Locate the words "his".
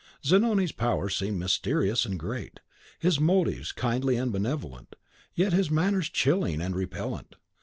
2.97-3.19, 5.53-5.69